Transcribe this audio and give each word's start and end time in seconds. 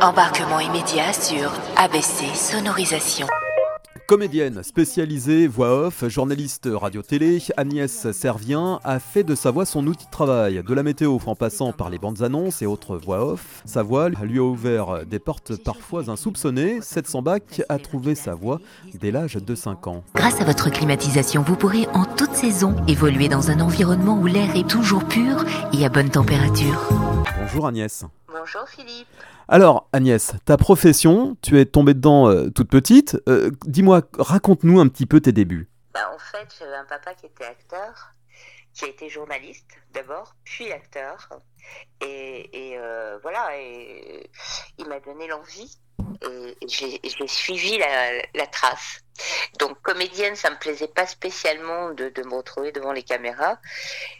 Embarquement 0.00 0.60
immédiat 0.60 1.12
sur 1.12 1.52
ABC 1.74 2.32
Sonorisation. 2.32 3.26
Comédienne 4.06 4.62
spécialisée 4.62 5.48
voix 5.48 5.86
off, 5.86 6.06
journaliste 6.06 6.68
radio-télé, 6.72 7.42
Agnès 7.56 8.12
Servien 8.12 8.78
a 8.84 9.00
fait 9.00 9.24
de 9.24 9.34
sa 9.34 9.50
voix 9.50 9.66
son 9.66 9.84
outil 9.88 10.06
de 10.06 10.10
travail. 10.12 10.62
De 10.64 10.72
la 10.72 10.84
météo 10.84 11.18
en 11.26 11.34
passant 11.34 11.72
par 11.72 11.90
les 11.90 11.98
bandes 11.98 12.22
annonces 12.22 12.62
et 12.62 12.66
autres 12.66 12.96
voix 12.96 13.26
off, 13.26 13.60
sa 13.64 13.82
voix 13.82 14.08
lui 14.08 14.38
a 14.38 14.42
ouvert 14.42 15.04
des 15.04 15.18
portes 15.18 15.56
parfois 15.64 16.08
insoupçonnées. 16.08 16.78
700 16.80 17.22
bac 17.22 17.62
a 17.68 17.78
trouvé 17.78 18.14
sa 18.14 18.36
voix 18.36 18.60
dès 18.94 19.10
l'âge 19.10 19.34
de 19.34 19.54
5 19.56 19.88
ans. 19.88 20.04
Grâce 20.14 20.40
à 20.40 20.44
votre 20.44 20.70
climatisation, 20.70 21.42
vous 21.42 21.56
pourrez 21.56 21.88
en 21.92 22.04
toute 22.04 22.34
saison 22.34 22.76
évoluer 22.86 23.28
dans 23.28 23.50
un 23.50 23.58
environnement 23.58 24.16
où 24.16 24.26
l'air 24.26 24.54
est 24.54 24.68
toujours 24.68 25.04
pur 25.04 25.44
et 25.72 25.84
à 25.84 25.88
bonne 25.88 26.10
température. 26.10 26.88
Bonjour 27.40 27.66
Agnès. 27.66 28.04
Bonjour 28.50 28.66
Philippe. 28.66 29.08
Alors 29.46 29.90
Agnès, 29.92 30.32
ta 30.46 30.56
profession, 30.56 31.36
tu 31.42 31.60
es 31.60 31.66
tombée 31.66 31.92
dedans 31.92 32.30
euh, 32.30 32.48
toute 32.48 32.70
petite. 32.70 33.18
Euh, 33.28 33.50
dis-moi, 33.66 34.00
raconte-nous 34.18 34.80
un 34.80 34.88
petit 34.88 35.04
peu 35.04 35.20
tes 35.20 35.32
débuts. 35.32 35.68
Bah, 35.92 36.10
en 36.14 36.18
fait, 36.18 36.48
j'avais 36.58 36.76
un 36.76 36.86
papa 36.86 37.12
qui 37.12 37.26
était 37.26 37.44
acteur, 37.44 38.14
qui 38.72 38.86
a 38.86 38.88
été 38.88 39.10
journaliste 39.10 39.66
d'abord, 39.92 40.34
puis 40.44 40.72
acteur. 40.72 41.28
Et, 42.00 42.78
euh, 42.78 43.18
voilà, 43.20 43.50
et 43.58 44.30
il 44.78 44.88
m'a 44.88 45.00
donné 45.00 45.28
l'envie 45.28 45.78
et 46.22 46.56
j'ai 46.66 47.26
suivi 47.26 47.76
la, 47.76 48.46
trace. 48.46 49.04
Donc 49.58 49.80
comédienne, 49.82 50.36
ça 50.36 50.50
me 50.50 50.56
plaisait 50.56 50.88
pas 50.88 51.06
spécialement 51.06 51.90
de, 51.90 52.12
me 52.24 52.34
retrouver 52.34 52.72
devant 52.72 52.92
les 52.92 53.02
caméras, 53.02 53.58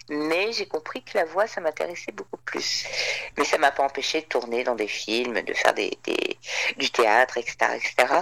mais 0.09 0.53
j'ai 0.53 0.67
compris 0.67 1.03
que 1.03 1.17
la 1.17 1.25
voix, 1.25 1.47
ça 1.47 1.61
m'intéressait 1.61 2.13
beaucoup 2.13 2.39
plus. 2.39 2.85
Mais 3.37 3.45
ça 3.45 3.59
m'a 3.59 3.71
pas 3.71 3.83
empêché 3.83 4.23
de 4.23 4.27
tourner 4.27 4.65
dans 4.65 4.75
des 4.75 4.89
films, 4.89 5.41
de 5.43 5.55
faire 5.55 5.75
des, 5.75 5.99
du 6.77 6.91
théâtre, 6.91 7.39
etc., 7.39 7.57
etc. 7.75 8.21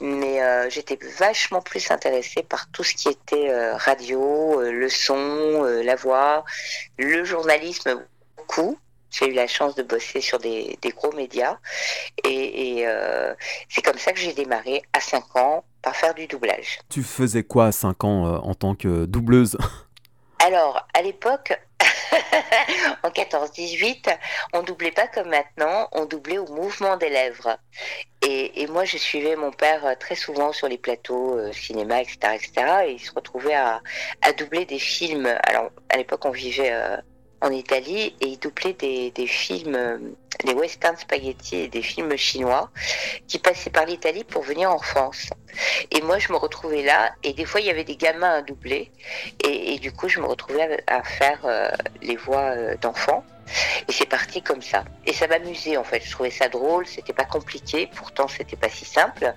Mais 0.00 0.42
euh, 0.42 0.70
j'étais 0.70 0.98
vachement 1.18 1.62
plus 1.62 1.90
intéressée 1.90 2.42
par 2.42 2.70
tout 2.70 2.84
ce 2.84 2.94
qui 2.94 3.08
était 3.08 3.50
euh, 3.50 3.76
radio, 3.76 4.60
euh, 4.60 4.72
le 4.72 4.88
son, 4.88 5.62
la 5.62 5.96
voix, 5.96 6.44
le 6.98 7.24
journalisme 7.24 8.06
beaucoup 8.36 8.78
j'ai 9.10 9.28
eu 9.28 9.32
la 9.32 9.46
chance 9.46 9.74
de 9.74 9.82
bosser 9.82 10.20
sur 10.20 10.38
des, 10.38 10.78
gros 10.96 11.12
médias. 11.12 11.58
Et, 12.24 12.84
euh, 12.86 13.34
c'est 13.68 13.82
comme 13.82 13.98
ça 13.98 14.12
que 14.12 14.18
j'ai 14.18 14.32
démarré 14.32 14.82
à 14.92 15.00
5 15.00 15.36
ans 15.36 15.64
par 15.82 15.96
faire 15.96 16.14
du 16.14 16.26
doublage. 16.26 16.80
Tu 16.88 17.02
faisais 17.02 17.42
quoi 17.42 17.66
à 17.66 17.72
5 17.72 18.04
ans 18.04 18.26
euh, 18.26 18.38
en 18.38 18.54
tant 18.54 18.74
que 18.74 19.04
doubleuse? 19.06 19.56
Alors, 20.44 20.86
à 20.94 21.02
l'époque, 21.02 21.58
en 23.02 23.08
14-18, 23.08 24.16
on 24.52 24.62
doublait 24.62 24.90
pas 24.90 25.06
comme 25.06 25.30
maintenant, 25.30 25.88
on 25.92 26.04
doublait 26.04 26.38
au 26.38 26.46
mouvement 26.46 26.96
des 26.96 27.08
lèvres. 27.08 27.58
Et, 28.28 28.66
moi, 28.66 28.84
je 28.84 28.96
suivais 28.96 29.36
mon 29.36 29.52
père 29.52 29.86
euh, 29.86 29.94
très 29.94 30.16
souvent 30.16 30.52
sur 30.52 30.68
les 30.68 30.78
plateaux 30.78 31.52
cinéma, 31.52 32.02
etc., 32.02 32.18
etc. 32.34 32.50
Et 32.86 32.92
il 32.94 32.98
se 32.98 33.12
retrouvait 33.12 33.54
à, 33.54 33.80
doubler 34.36 34.66
des 34.66 34.80
films. 34.80 35.26
Alors, 35.44 35.70
à 35.88 35.96
l'époque, 35.96 36.24
on 36.24 36.32
vivait 36.32 36.72
en 37.40 37.50
Italie 37.50 38.14
et 38.20 38.26
il 38.26 38.38
doublait 38.38 38.74
des, 38.74 39.10
des 39.10 39.26
films, 39.26 39.76
des 40.44 40.54
western 40.54 40.96
spaghetti 40.96 41.56
et 41.56 41.68
des 41.68 41.82
films 41.82 42.16
chinois 42.16 42.70
qui 43.26 43.38
passaient 43.38 43.70
par 43.70 43.86
l'Italie 43.86 44.24
pour 44.24 44.42
venir 44.42 44.70
en 44.70 44.78
France. 44.78 45.30
Et 45.90 46.02
moi, 46.02 46.18
je 46.18 46.32
me 46.32 46.36
retrouvais 46.36 46.82
là 46.82 47.12
et 47.22 47.32
des 47.32 47.44
fois, 47.44 47.60
il 47.60 47.66
y 47.66 47.70
avait 47.70 47.84
des 47.84 47.96
gamins 47.96 48.34
à 48.38 48.42
doubler 48.42 48.90
et, 49.44 49.78
du 49.78 49.92
coup, 49.92 50.08
je 50.08 50.20
me 50.20 50.26
retrouvais 50.26 50.82
à, 50.86 51.02
faire 51.02 51.40
euh, 51.44 51.70
les 52.02 52.16
voix 52.16 52.52
euh, 52.56 52.76
d'enfants. 52.80 53.24
Et 53.88 53.92
c'est 53.92 54.08
parti 54.08 54.42
comme 54.42 54.62
ça. 54.62 54.84
Et 55.06 55.12
ça 55.12 55.26
m'amusait 55.28 55.76
en 55.76 55.84
fait. 55.84 56.02
Je 56.04 56.10
trouvais 56.10 56.30
ça 56.30 56.48
drôle, 56.48 56.86
c'était 56.86 57.12
pas 57.12 57.24
compliqué, 57.24 57.88
pourtant 57.94 58.26
c'était 58.28 58.56
pas 58.56 58.68
si 58.68 58.84
simple. 58.84 59.34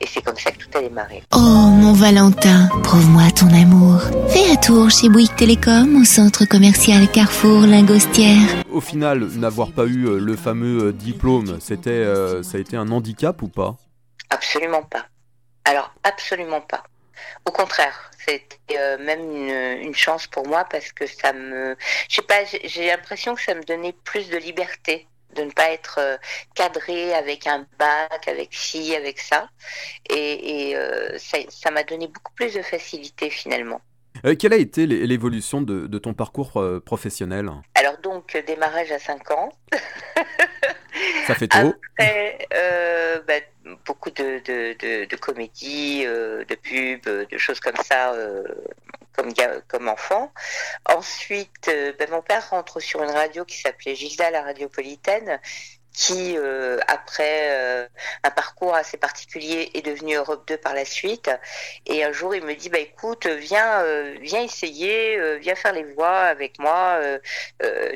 Et 0.00 0.06
c'est 0.06 0.22
comme 0.22 0.36
ça 0.36 0.50
que 0.50 0.58
tout 0.58 0.76
a 0.76 0.80
démarré. 0.80 1.22
Oh 1.32 1.38
mon 1.38 1.92
Valentin, 1.92 2.68
prouve-moi 2.82 3.30
ton 3.38 3.48
amour. 3.48 4.00
Fais 4.28 4.50
un 4.50 4.56
tour 4.56 4.90
chez 4.90 5.08
Bouygues 5.08 5.36
Télécom 5.36 6.00
au 6.00 6.04
centre 6.04 6.44
commercial 6.44 7.08
Carrefour 7.10 7.60
Lingostière. 7.60 8.64
Au 8.72 8.80
final, 8.80 9.28
n'avoir 9.36 9.70
pas 9.70 9.84
eu 9.84 10.06
euh, 10.06 10.18
le 10.34 10.40
fameux 10.40 10.88
euh, 10.88 10.92
diplôme, 10.92 11.60
c'était, 11.60 11.90
euh, 11.90 12.42
ça 12.42 12.58
a 12.58 12.60
été 12.60 12.76
un 12.76 12.90
handicap 12.90 13.40
ou 13.42 13.48
pas? 13.48 13.76
Absolument 14.30 14.82
pas. 14.82 15.06
Alors 15.64 15.94
absolument 16.02 16.60
pas. 16.60 16.84
Au 17.46 17.50
contraire, 17.50 18.10
c'était 18.26 18.78
euh, 18.78 18.98
même 18.98 19.20
une, 19.82 19.94
chance 19.94 20.26
pour 20.26 20.46
moi 20.46 20.64
parce 20.64 20.92
que 20.92 21.06
ça 21.06 21.32
me, 21.32 21.76
je 22.08 22.16
sais 22.16 22.22
pas, 22.22 22.44
j'ai 22.64 22.86
l'impression 22.86 23.34
que 23.34 23.42
ça 23.42 23.54
me 23.54 23.62
donnait 23.62 23.94
plus 24.04 24.28
de 24.28 24.36
liberté 24.36 25.06
de 25.36 25.42
ne 25.42 25.50
pas 25.50 25.70
être 25.70 25.98
euh, 25.98 26.16
cadré 26.54 27.12
avec 27.14 27.46
un 27.46 27.66
bac, 27.78 28.28
avec 28.28 28.54
ci, 28.54 28.94
avec 28.94 29.18
ça, 29.18 29.48
et, 30.08 30.74
euh, 30.76 31.18
ça 31.18 31.70
m'a 31.70 31.82
donné 31.82 32.06
beaucoup 32.06 32.32
plus 32.34 32.54
de 32.54 32.62
facilité 32.62 33.30
finalement. 33.30 33.80
quelle 34.38 34.52
a 34.52 34.58
été 34.58 34.86
l'évolution 34.86 35.60
de, 35.60 35.98
ton 35.98 36.14
parcours 36.14 36.62
professionnel? 36.84 37.50
Alors 37.74 37.98
donc, 38.00 38.36
démarrage 38.46 38.92
à 38.92 38.98
5 38.98 39.30
ans. 39.32 39.52
Ça 41.26 41.34
fait 41.34 41.48
tôt. 41.48 41.74
Après, 41.98 42.48
bah, 43.26 43.34
beaucoup 43.86 44.10
de, 44.10 44.40
de, 44.44 45.04
de, 45.06 45.16
comédies, 45.16 46.04
euh, 46.06 46.44
de 46.44 46.54
pubs, 46.54 47.28
de 47.28 47.38
choses 47.38 47.60
comme 47.60 47.76
ça, 47.76 48.12
euh, 48.12 48.44
comme, 49.12 49.32
comme 49.68 49.88
enfant. 49.88 50.32
Ensuite, 50.88 51.68
euh, 51.68 51.92
ben, 51.98 52.10
mon 52.10 52.22
père 52.22 52.50
rentre 52.50 52.80
sur 52.80 53.02
une 53.02 53.10
radio 53.10 53.44
qui 53.44 53.58
s'appelait 53.58 53.94
Gilda, 53.94 54.30
la 54.30 54.42
radiopolitaine, 54.42 55.40
qui, 55.94 56.36
euh, 56.36 56.78
après 56.88 57.50
euh, 57.52 57.86
un 58.24 58.30
parcours 58.30 58.74
assez 58.74 58.96
particulier, 58.96 59.70
est 59.74 59.82
devenu 59.82 60.16
Europe 60.16 60.46
2 60.48 60.58
par 60.58 60.74
la 60.74 60.84
suite. 60.84 61.30
Et 61.86 62.04
un 62.04 62.12
jour, 62.12 62.34
il 62.34 62.44
me 62.44 62.54
dit, 62.54 62.68
bah 62.68 62.80
écoute, 62.80 63.26
viens, 63.26 63.80
euh, 63.82 64.16
viens 64.20 64.42
essayer, 64.42 65.38
viens 65.38 65.54
faire 65.54 65.72
les 65.72 65.84
voix 65.84 66.18
avec 66.18 66.58
moi. 66.58 67.00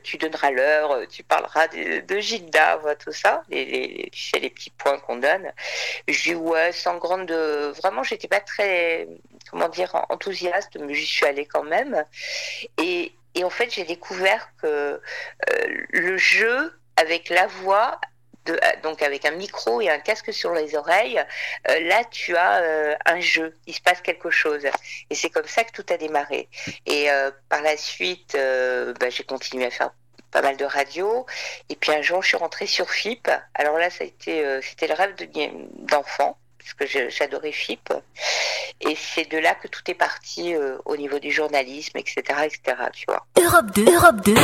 tu 0.04 0.16
donneras 0.16 0.50
l'heure, 0.52 1.06
tu 1.08 1.24
parleras 1.24 1.66
de, 1.68 2.00
de 2.00 2.18
Gilda, 2.20 2.76
voilà, 2.76 2.96
tout 2.96 3.12
ça, 3.12 3.42
les, 3.48 3.64
les, 3.64 4.10
les 4.40 4.50
petits 4.50 4.70
points 4.70 4.98
qu'on 5.00 5.16
donne. 5.16 5.52
Je 6.06 6.22
dis 6.22 6.34
ouais, 6.34 6.72
sans 6.72 6.98
grande, 6.98 7.30
vraiment, 7.32 8.04
j'étais 8.04 8.28
pas 8.28 8.40
très, 8.40 9.08
comment 9.50 9.68
dire, 9.68 10.06
enthousiaste, 10.08 10.76
mais 10.80 10.94
j'y 10.94 11.06
suis 11.06 11.26
allée 11.26 11.46
quand 11.46 11.64
même. 11.64 12.04
Et, 12.78 13.12
et 13.34 13.44
en 13.44 13.50
fait, 13.50 13.70
j'ai 13.74 13.84
découvert 13.84 14.50
que 14.62 15.00
le 15.90 16.16
jeu 16.16 16.77
avec 16.98 17.28
la 17.28 17.46
voix 17.46 18.00
euh, 18.50 18.56
donc 18.82 19.02
avec 19.02 19.24
un 19.24 19.32
micro 19.32 19.80
et 19.80 19.90
un 19.90 19.98
casque 19.98 20.32
sur 20.32 20.52
les 20.52 20.74
oreilles, 20.74 21.22
euh, 21.68 21.80
là 21.80 22.02
tu 22.10 22.36
as 22.36 22.60
euh, 22.62 22.94
un 23.04 23.20
jeu, 23.20 23.54
il 23.66 23.74
se 23.74 23.80
passe 23.80 24.00
quelque 24.00 24.30
chose. 24.30 24.64
Et 25.10 25.14
c'est 25.14 25.30
comme 25.30 25.46
ça 25.46 25.64
que 25.64 25.72
tout 25.72 25.84
a 25.92 25.96
démarré. 25.96 26.48
Et 26.86 27.08
par 27.48 27.62
la 27.62 27.76
suite, 27.76 28.36
bah, 28.36 29.10
j'ai 29.10 29.24
continué 29.24 29.66
à 29.66 29.70
faire 29.70 29.90
pas 30.30 30.42
mal 30.42 30.56
de 30.56 30.64
radio. 30.64 31.26
Et 31.68 31.76
puis 31.76 31.92
un 31.92 32.02
jour, 32.02 32.22
je 32.22 32.28
suis 32.28 32.36
rentrée 32.36 32.66
sur 32.66 32.90
FIP. 32.90 33.30
Alors 33.54 33.78
là, 33.78 33.90
c'était 33.90 34.42
le 34.42 34.94
rêve 34.94 35.14
d'enfant, 35.90 36.38
parce 36.58 36.74
que 36.74 37.08
j'adorais 37.10 37.52
FIP. 37.52 37.92
Et 38.80 38.96
c'est 38.96 39.28
de 39.30 39.38
là 39.38 39.54
que 39.54 39.68
tout 39.68 39.82
est 39.88 39.94
parti 39.94 40.54
au 40.84 40.96
niveau 40.96 41.18
du 41.18 41.30
journalisme, 41.30 41.98
etc., 41.98 42.22
etc. 42.44 42.60
Tu 42.92 43.04
vois. 43.06 43.26
Europe 43.38 43.70
2, 43.74 43.94
Europe 43.94 44.20
2. 44.24 44.34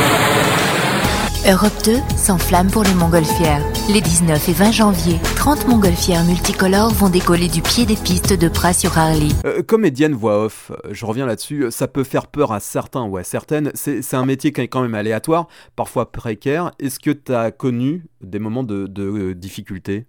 Europe 1.47 1.77
2 1.83 1.97
s'enflamme 2.17 2.71
pour 2.71 2.83
les 2.83 2.93
montgolfières. 2.95 3.61
Les 3.87 4.01
19 4.01 4.49
et 4.49 4.51
20 4.51 4.71
janvier, 4.71 5.19
30 5.35 5.67
montgolfières 5.67 6.23
multicolores 6.23 6.89
vont 6.89 7.07
décoller 7.07 7.49
du 7.49 7.61
pied 7.61 7.85
des 7.85 7.95
pistes 7.95 8.33
de 8.33 8.49
Pras 8.49 8.73
sur 8.73 8.97
Harley. 8.97 9.27
Euh, 9.45 9.61
comédienne 9.61 10.13
voix 10.13 10.43
off, 10.43 10.71
euh, 10.71 10.89
je 10.89 11.05
reviens 11.05 11.27
là-dessus, 11.27 11.67
ça 11.69 11.87
peut 11.87 12.03
faire 12.03 12.25
peur 12.25 12.51
à 12.51 12.59
certains 12.59 13.03
ou 13.03 13.17
à 13.17 13.23
certaines. 13.23 13.71
C'est 13.75 14.15
un 14.15 14.25
métier 14.25 14.53
qui 14.53 14.61
est 14.61 14.67
quand 14.67 14.81
même 14.81 14.95
aléatoire, 14.95 15.47
parfois 15.75 16.11
précaire. 16.11 16.71
Est-ce 16.79 16.99
que 16.99 17.11
tu 17.11 17.31
as 17.35 17.51
connu 17.51 18.07
des 18.21 18.39
moments 18.39 18.63
de, 18.63 18.91
euh, 18.97 19.35
difficulté? 19.35 20.07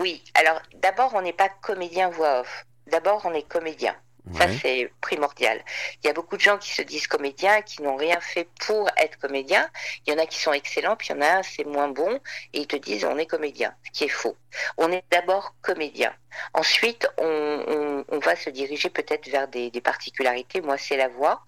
Oui, 0.00 0.24
alors 0.32 0.62
d'abord 0.82 1.12
on 1.14 1.20
n'est 1.20 1.34
pas 1.34 1.50
comédien 1.60 2.08
voix 2.08 2.40
off. 2.40 2.64
D'abord 2.90 3.20
on 3.26 3.34
est 3.34 3.46
comédien. 3.46 3.92
Ça, 4.38 4.46
c'est 4.60 4.92
primordial. 5.00 5.64
Il 6.02 6.06
y 6.06 6.10
a 6.10 6.12
beaucoup 6.12 6.36
de 6.36 6.40
gens 6.40 6.56
qui 6.56 6.70
se 6.70 6.82
disent 6.82 7.08
comédiens, 7.08 7.60
qui 7.62 7.82
n'ont 7.82 7.96
rien 7.96 8.20
fait 8.20 8.48
pour 8.60 8.88
être 8.96 9.18
comédien. 9.18 9.68
Il 10.06 10.12
y 10.12 10.16
en 10.16 10.22
a 10.22 10.26
qui 10.26 10.38
sont 10.38 10.52
excellents, 10.52 10.94
puis 10.94 11.08
il 11.10 11.16
y 11.16 11.18
en 11.18 11.22
a 11.22 11.42
c'est 11.42 11.66
moins 11.66 11.88
bon, 11.88 12.20
et 12.52 12.60
ils 12.60 12.66
te 12.68 12.76
disent 12.76 13.04
on 13.04 13.18
est 13.18 13.26
comédien, 13.26 13.74
ce 13.84 13.90
qui 13.90 14.04
est 14.04 14.08
faux. 14.08 14.36
On 14.78 14.92
est 14.92 15.04
d'abord 15.10 15.56
comédien. 15.60 16.14
Ensuite, 16.54 17.08
on, 17.18 18.04
va 18.24 18.36
se 18.36 18.50
diriger 18.50 18.88
peut-être 18.90 19.28
vers 19.28 19.48
des, 19.48 19.70
particularités. 19.82 20.60
Moi, 20.60 20.78
c'est 20.78 20.96
la 20.96 21.08
voix. 21.08 21.44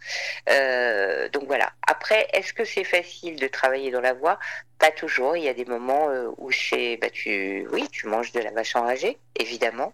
Euh, 0.50 1.28
donc 1.28 1.44
voilà. 1.46 1.72
Après, 1.86 2.26
est-ce 2.32 2.52
que 2.52 2.64
c'est 2.64 2.84
facile 2.84 3.36
de 3.36 3.46
travailler 3.46 3.90
dans 3.90 4.00
la 4.00 4.12
voix? 4.12 4.38
Pas 4.78 4.90
toujours. 4.90 5.36
Il 5.36 5.44
y 5.44 5.48
a 5.48 5.54
des 5.54 5.64
moments 5.64 6.10
euh, 6.10 6.28
où 6.36 6.50
c'est, 6.50 6.96
bah, 6.96 7.10
tu, 7.10 7.66
oui, 7.70 7.88
tu 7.92 8.08
manges 8.08 8.32
de 8.32 8.40
la 8.40 8.50
vache 8.50 8.74
enragée, 8.76 9.18
évidemment. 9.36 9.92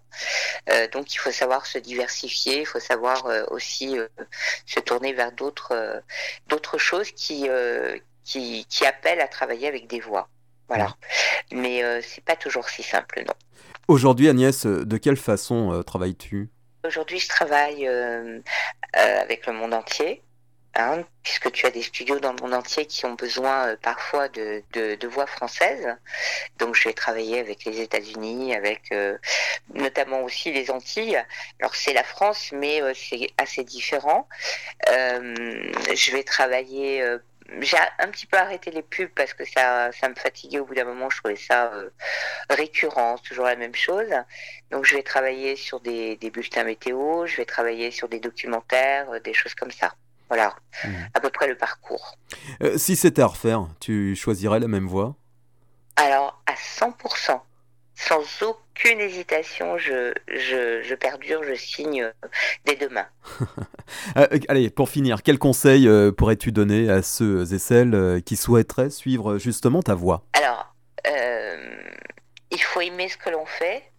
Euh, 0.69 0.87
donc 0.89 1.13
il 1.13 1.17
faut 1.17 1.31
savoir 1.31 1.65
se 1.65 1.77
diversifier. 1.77 2.61
Il 2.61 2.65
faut 2.65 2.79
savoir 2.79 3.25
aussi 3.49 3.97
se 4.65 4.79
tourner 4.79 5.13
vers 5.13 5.31
d'autres, 5.31 6.01
d'autres 6.47 6.77
choses 6.77 7.11
qui, 7.11 7.47
qui, 8.23 8.65
qui 8.69 8.85
appellent 8.85 9.21
à 9.21 9.27
travailler 9.27 9.67
avec 9.67 9.87
des 9.87 9.99
voix. 9.99 10.29
Voilà. 10.67 10.95
Mais 11.51 12.01
c'est 12.01 12.23
pas 12.23 12.35
toujours 12.35 12.69
si 12.69 12.83
simple, 12.83 13.23
non. 13.27 13.33
Aujourd'hui, 13.87 14.29
Agnès, 14.29 14.65
de 14.65 14.97
quelle 14.97 15.17
façon 15.17 15.83
travailles-tu? 15.83 16.49
Aujourd'hui, 16.85 17.19
je 17.19 17.27
travaille 17.27 17.87
avec 18.93 19.47
le 19.47 19.53
monde 19.53 19.73
entier. 19.73 20.21
Hein, 20.73 21.03
puisque 21.21 21.51
tu 21.51 21.65
as 21.65 21.69
des 21.69 21.81
studios 21.81 22.19
dans 22.19 22.31
le 22.31 22.41
monde 22.41 22.53
entier 22.53 22.85
qui 22.85 23.05
ont 23.05 23.13
besoin 23.15 23.67
euh, 23.67 23.75
parfois 23.81 24.29
de, 24.29 24.63
de, 24.71 25.07
voix 25.07 25.27
françaises. 25.27 25.85
Donc 26.59 26.75
je 26.75 26.87
vais 26.87 26.93
travailler 26.93 27.39
avec 27.39 27.65
les 27.65 27.81
États-Unis, 27.81 28.55
avec 28.55 28.89
euh, 28.93 29.17
notamment 29.73 30.21
aussi 30.23 30.51
les 30.53 30.71
Antilles. 30.71 31.21
Alors 31.59 31.75
c'est 31.75 31.91
la 31.91 32.05
France, 32.05 32.51
mais 32.53 32.81
euh, 32.81 32.93
c'est 32.95 33.31
assez 33.37 33.65
différent. 33.65 34.29
je 34.87 36.11
vais 36.11 36.23
travailler. 36.23 37.03
j'ai 37.59 37.77
un 37.99 38.07
petit 38.07 38.25
peu 38.25 38.37
arrêté 38.37 38.71
les 38.71 38.81
pubs 38.81 39.09
parce 39.09 39.33
que 39.33 39.43
ça, 39.43 39.91
ça 39.91 40.07
me 40.07 40.15
fatiguait 40.15 40.59
au 40.59 40.65
bout 40.65 40.75
d'un 40.75 40.85
moment. 40.85 41.09
Je 41.09 41.17
trouvais 41.17 41.35
ça 41.35 41.71
récurrent, 42.49 43.17
toujours 43.17 43.45
la 43.45 43.57
même 43.57 43.75
chose. 43.75 44.09
Donc 44.71 44.85
je 44.85 44.95
vais 44.95 45.03
travailler 45.03 45.57
sur 45.57 45.81
des, 45.81 46.15
des 46.17 46.29
bulletins 46.31 46.63
météo, 46.63 47.25
je 47.25 47.35
vais 47.37 47.45
travailler 47.45 47.91
sur 47.91 48.07
des 48.07 48.21
documentaires, 48.21 49.19
des 49.21 49.33
choses 49.33 49.55
comme 49.55 49.71
ça. 49.71 49.93
Voilà, 50.31 50.55
mmh. 50.85 50.89
à 51.13 51.19
peu 51.19 51.29
près 51.29 51.45
le 51.45 51.55
parcours. 51.55 52.15
Euh, 52.63 52.77
si 52.77 52.95
c'était 52.95 53.21
à 53.21 53.27
refaire, 53.27 53.67
tu 53.81 54.15
choisirais 54.15 54.61
la 54.61 54.69
même 54.69 54.87
voie? 54.87 55.17
Alors, 55.97 56.41
à 56.45 56.53
100%, 56.53 57.37
sans 57.95 58.41
aucune 58.41 59.01
hésitation, 59.01 59.77
je, 59.77 60.13
je, 60.29 60.95
perdure, 60.95 61.43
je 61.43 61.53
signe 61.53 62.03
euh, 62.03 62.11
dès 62.65 62.77
demain. 62.77 63.05
Euh, 64.17 64.25
allez, 64.47 64.69
pour 64.69 64.87
finir, 64.87 65.21
quel 65.21 65.37
conseil 65.37 65.87
pourrais-tu 66.17 66.53
donner 66.53 66.89
à 66.89 67.01
ceux 67.01 67.53
et 67.53 67.59
celles 67.59 68.21
qui 68.25 68.37
souhaiteraient 68.37 68.89
suivre 68.89 69.37
justement 69.37 69.81
ta 69.81 69.95
voie? 69.95 70.23
Alors, 70.33 70.73
il 72.51 72.61
faut 72.61 72.79
aimer 72.79 73.09
ce 73.09 73.17
que 73.17 73.29
l'on 73.29 73.45
fait, 73.45 73.90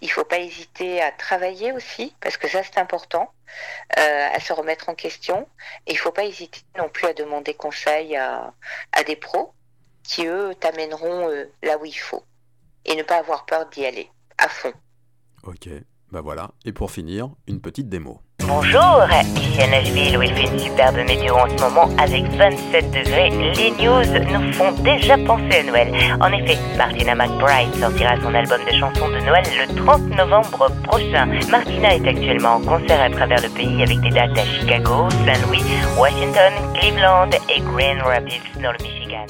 il 0.00 0.06
ne 0.06 0.12
faut 0.12 0.24
pas 0.24 0.38
hésiter 0.38 1.02
à 1.02 1.12
travailler 1.12 1.72
aussi, 1.72 2.14
parce 2.20 2.36
que 2.36 2.48
ça 2.48 2.62
c'est 2.62 2.78
important, 2.78 3.32
euh, 3.98 4.28
à 4.32 4.40
se 4.40 4.52
remettre 4.52 4.88
en 4.88 4.94
question. 4.94 5.46
Et 5.86 5.92
il 5.92 5.94
ne 5.94 5.98
faut 5.98 6.12
pas 6.12 6.24
hésiter 6.24 6.60
non 6.78 6.88
plus 6.88 7.06
à 7.06 7.12
demander 7.12 7.54
conseil 7.54 8.16
à, 8.16 8.52
des 9.06 9.16
pros 9.16 9.52
qui, 10.02 10.26
eux, 10.26 10.54
t'amèneront 10.58 11.28
euh, 11.28 11.50
là 11.62 11.78
où 11.78 11.84
il 11.84 11.98
faut. 11.98 12.24
Et 12.84 12.96
ne 12.96 13.02
pas 13.02 13.18
avoir 13.18 13.44
peur 13.44 13.68
d'y 13.68 13.84
aller, 13.84 14.10
à 14.38 14.48
fond. 14.48 14.72
Ok, 15.42 15.68
bah 16.10 16.22
voilà. 16.22 16.50
Et 16.64 16.72
pour 16.72 16.90
finir, 16.90 17.30
une 17.46 17.60
petite 17.60 17.88
démo. 17.88 18.20
Bonjour, 18.52 19.06
ici 19.36 19.62
à 19.62 19.68
Nashville 19.68 20.18
où 20.18 20.22
il 20.22 20.34
fait 20.34 20.52
une 20.52 20.58
superbe 20.58 20.96
météo 20.96 21.36
en 21.36 21.48
ce 21.48 21.62
moment 21.62 21.88
avec 21.98 22.24
27 22.32 22.90
degrés. 22.90 23.30
Les 23.30 23.70
news 23.70 24.02
nous 24.28 24.52
font 24.52 24.72
déjà 24.82 25.16
penser 25.18 25.60
à 25.60 25.62
Noël. 25.62 25.92
En 26.20 26.32
effet, 26.32 26.58
Martina 26.76 27.14
McBride 27.14 27.72
sortira 27.76 28.16
son 28.20 28.34
album 28.34 28.60
de 28.66 28.76
chansons 28.76 29.08
de 29.08 29.20
Noël 29.24 29.44
le 29.56 29.72
30 29.76 30.00
novembre 30.16 30.68
prochain. 30.82 31.26
Martina 31.48 31.94
est 31.94 32.08
actuellement 32.08 32.54
en 32.54 32.60
concert 32.60 33.00
à 33.00 33.08
travers 33.08 33.40
le 33.40 33.50
pays 33.50 33.84
avec 33.84 34.00
des 34.00 34.10
dates 34.10 34.36
à 34.36 34.44
Chicago, 34.44 35.08
Saint-Louis, 35.24 35.62
Washington, 35.96 36.52
Cleveland 36.74 37.30
et 37.54 37.60
Grand 37.60 38.04
Rapids 38.04 38.42
dans 38.60 38.72
le 38.72 38.78
Michigan. 38.82 39.26